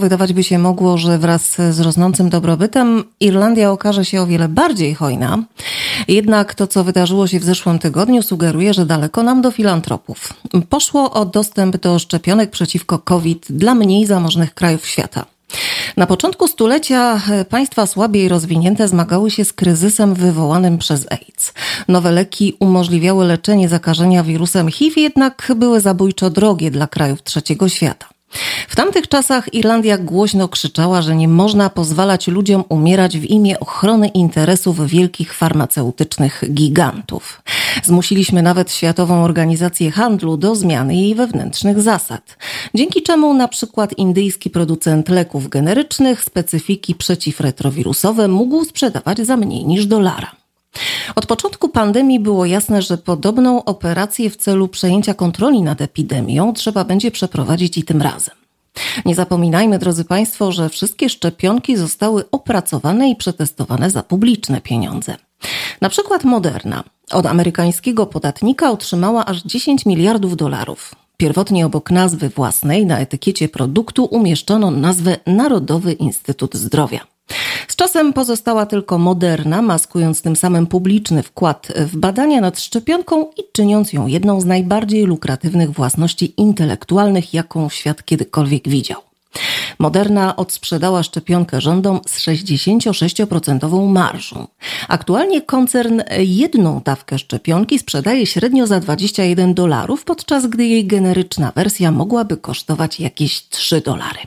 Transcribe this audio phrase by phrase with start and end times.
[0.00, 4.94] Wydawać by się mogło, że wraz z rosnącym dobrobytem Irlandia okaże się o wiele bardziej
[4.94, 5.38] hojna.
[6.08, 10.32] Jednak to, co wydarzyło się w zeszłym tygodniu, sugeruje, że daleko nam do filantropów.
[10.68, 15.24] Poszło o dostęp do szczepionek przeciwko COVID dla mniej zamożnych krajów świata.
[15.96, 21.52] Na początku stulecia państwa słabiej rozwinięte zmagały się z kryzysem wywołanym przez AIDS.
[21.88, 28.17] Nowe leki umożliwiały leczenie zakażenia wirusem HIV, jednak były zabójczo drogie dla krajów trzeciego świata.
[28.68, 34.08] W tamtych czasach Irlandia głośno krzyczała, że nie można pozwalać ludziom umierać w imię ochrony
[34.08, 37.42] interesów wielkich farmaceutycznych gigantów.
[37.84, 42.36] Zmusiliśmy nawet Światową Organizację Handlu do zmiany jej wewnętrznych zasad,
[42.74, 49.86] dzięki czemu na przykład indyjski producent leków generycznych specyfiki przeciwretrowirusowe mógł sprzedawać za mniej niż
[49.86, 50.47] dolara.
[51.18, 56.84] Od początku pandemii było jasne, że podobną operację w celu przejęcia kontroli nad epidemią trzeba
[56.84, 58.34] będzie przeprowadzić i tym razem.
[59.04, 65.16] Nie zapominajmy, drodzy Państwo, że wszystkie szczepionki zostały opracowane i przetestowane za publiczne pieniądze.
[65.80, 70.94] Na przykład Moderna od amerykańskiego podatnika otrzymała aż 10 miliardów dolarów.
[71.16, 77.17] Pierwotnie obok nazwy własnej na etykiecie produktu umieszczono nazwę Narodowy Instytut Zdrowia.
[77.68, 83.42] Z czasem pozostała tylko Moderna, maskując tym samym publiczny wkład w badania nad szczepionką i
[83.52, 89.00] czyniąc ją jedną z najbardziej lukratywnych własności intelektualnych, jaką świat kiedykolwiek widział.
[89.78, 94.46] Moderna odsprzedała szczepionkę rządom z 66% marżą.
[94.88, 101.90] Aktualnie koncern jedną dawkę szczepionki sprzedaje średnio za 21 dolarów, podczas gdy jej generyczna wersja
[101.90, 104.20] mogłaby kosztować jakieś 3 dolary.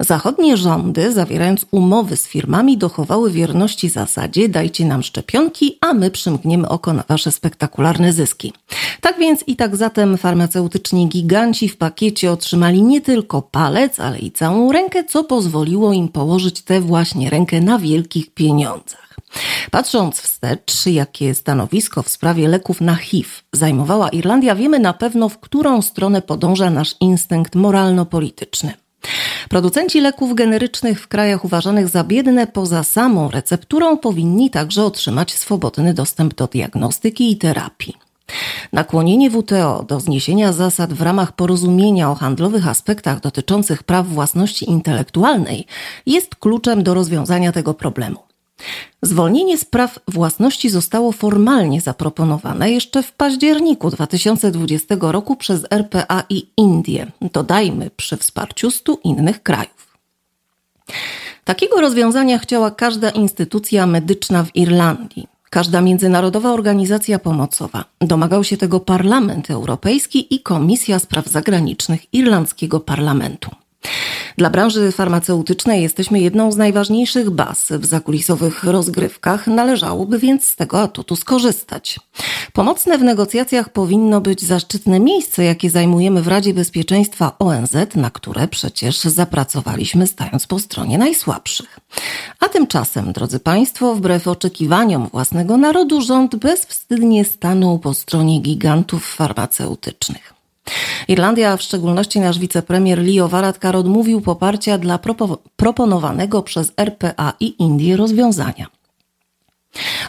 [0.00, 6.68] Zachodnie rządy, zawierając umowy z firmami, dochowały wierności zasadzie dajcie nam szczepionki, a my przymkniemy
[6.68, 8.52] oko na wasze spektakularne zyski.
[9.00, 14.32] Tak więc i tak zatem farmaceutyczni giganci w pakiecie otrzymali nie tylko palec, ale i
[14.32, 19.16] całą rękę, co pozwoliło im położyć tę właśnie rękę na wielkich pieniądzach.
[19.70, 25.38] Patrząc wstecz, jakie stanowisko w sprawie leków na HIV zajmowała Irlandia, wiemy na pewno, w
[25.38, 28.85] którą stronę podąża nasz instynkt moralno-polityczny.
[29.48, 35.94] Producenci leków generycznych w krajach uważanych za biedne poza samą recepturą powinni także otrzymać swobodny
[35.94, 37.94] dostęp do diagnostyki i terapii.
[38.72, 45.66] Nakłonienie WTO do zniesienia zasad w ramach porozumienia o handlowych aspektach dotyczących praw własności intelektualnej
[46.06, 48.25] jest kluczem do rozwiązania tego problemu.
[49.02, 56.46] Zwolnienie z praw własności zostało formalnie zaproponowane jeszcze w październiku 2020 roku przez RPA i
[56.56, 59.98] Indię, dodajmy przy wsparciu stu innych krajów.
[61.44, 67.84] Takiego rozwiązania chciała każda instytucja medyczna w Irlandii, każda międzynarodowa organizacja pomocowa.
[68.00, 73.50] Domagał się tego Parlament Europejski i Komisja Spraw Zagranicznych Irlandzkiego Parlamentu.
[74.38, 80.80] Dla branży farmaceutycznej jesteśmy jedną z najważniejszych baz w zakulisowych rozgrywkach, należałoby więc z tego
[80.80, 82.00] atutu skorzystać.
[82.52, 88.48] Pomocne w negocjacjach powinno być zaszczytne miejsce, jakie zajmujemy w Radzie Bezpieczeństwa ONZ, na które
[88.48, 91.80] przecież zapracowaliśmy stając po stronie najsłabszych.
[92.40, 100.35] A tymczasem, drodzy Państwo, wbrew oczekiwaniom własnego narodu, rząd bezwstydnie stanął po stronie gigantów farmaceutycznych.
[101.08, 107.32] Irlandia, a w szczególności nasz wicepremier Leo Varadkar odmówił poparcia dla propo proponowanego przez RPA
[107.40, 108.66] i Indie rozwiązania.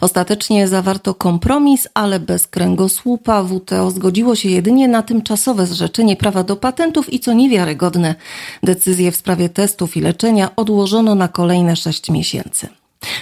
[0.02, 6.56] Ostatecznie zawarto kompromis, ale bez kręgosłupa WTO zgodziło się jedynie na tymczasowe zrzeczenie prawa do
[6.56, 8.16] patentów i co niewiarygodne,
[8.64, 12.68] decyzję w sprawie testów i leczenia odłożono na kolejne sześć miesięcy.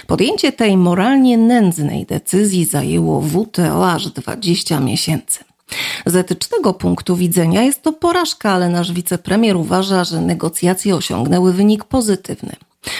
[0.06, 5.44] Podjęcie tej moralnie nędznej decyzji zajęło WTO aż 20 miesięcy.
[6.06, 11.84] Z etycznego punktu widzenia jest to porażka, ale nasz wicepremier uważa, że negocjacje osiągnęły wynik
[11.84, 12.56] pozytywny.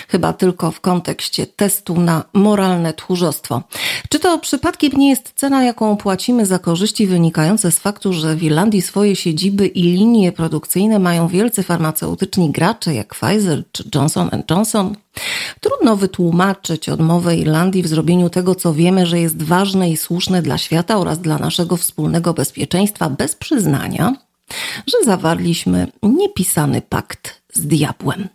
[0.09, 3.63] Chyba tylko w kontekście testu na moralne tchórzostwo.
[4.09, 8.43] Czy to przypadkiem nie jest cena, jaką płacimy za korzyści wynikające z faktu, że w
[8.43, 14.97] Irlandii swoje siedziby i linie produkcyjne mają wielcy farmaceutyczni gracze jak Pfizer czy Johnson Johnson?
[15.61, 20.59] Trudno wytłumaczyć odmowę Irlandii w zrobieniu tego, co wiemy, że jest ważne i słuszne dla
[20.59, 24.15] świata oraz dla naszego wspólnego bezpieczeństwa bez przyznania,
[24.87, 28.29] że zawarliśmy niepisany pakt z diabłem.